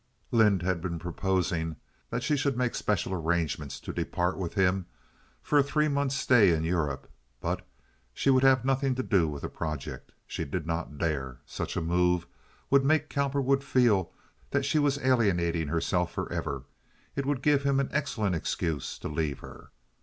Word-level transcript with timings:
Lynde 0.31 0.63
had 0.63 0.81
been 0.81 0.97
proposing 0.97 1.75
that 2.09 2.23
she 2.23 2.35
should 2.35 2.57
make 2.57 2.73
special 2.73 3.13
arrangements 3.13 3.79
to 3.81 3.93
depart 3.93 4.35
with 4.35 4.55
him 4.55 4.87
for 5.43 5.59
a 5.59 5.63
three 5.63 5.87
months' 5.87 6.15
stay 6.15 6.51
in 6.55 6.63
Europe, 6.63 7.07
but 7.39 7.61
she 8.11 8.31
would 8.31 8.41
have 8.41 8.65
nothing 8.65 8.95
to 8.95 9.03
do 9.03 9.27
with 9.27 9.43
the 9.43 9.47
project. 9.47 10.11
She 10.25 10.43
did 10.43 10.65
not 10.65 10.97
dare. 10.97 11.37
Such 11.45 11.77
a 11.77 11.81
move 11.81 12.25
would 12.71 12.83
make 12.83 13.11
Cowperwood 13.11 13.63
feel 13.63 14.11
that 14.49 14.65
she 14.65 14.79
was 14.79 14.97
alienating 14.97 15.67
herself 15.67 16.11
forever; 16.11 16.63
it 17.15 17.27
would 17.27 17.43
give 17.43 17.61
him 17.61 17.79
an 17.79 17.89
excellent 17.91 18.33
excuse 18.33 18.97
to 18.97 19.07
leave 19.07 19.37
her. 19.41 19.69